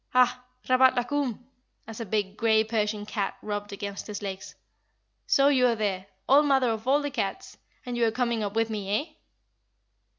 Ah! 0.15 0.43
Rabat 0.67 0.95
la 0.95 1.03
Koum," 1.03 1.45
as 1.85 1.99
a 1.99 2.07
big, 2.07 2.35
grey 2.35 2.63
Persian 2.63 3.05
cat 3.05 3.37
rubbed 3.43 3.71
against 3.71 4.07
his 4.07 4.23
legs, 4.23 4.55
"so 5.27 5.47
you 5.47 5.67
are 5.67 5.75
there, 5.75 6.07
old 6.27 6.47
mother 6.47 6.71
of 6.71 6.87
all 6.87 7.03
the 7.03 7.11
cats; 7.11 7.57
and 7.85 7.95
you 7.95 8.03
are 8.07 8.11
coming 8.11 8.41
up 8.43 8.55
with 8.55 8.71
me, 8.71 8.99
eh?" 8.99 9.13